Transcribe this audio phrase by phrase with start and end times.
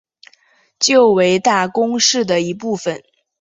[0.79, 3.03] 旧为大宫市的一部分。